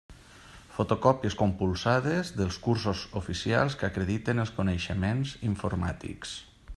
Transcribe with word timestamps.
Fotocòpies 0.77 1.35
compulsades 1.41 2.31
dels 2.39 2.57
cursos 2.69 3.03
oficials 3.23 3.77
que 3.83 3.89
acrediten 3.91 4.45
els 4.45 4.55
coneixements 4.61 5.35
informàtics. 5.53 6.35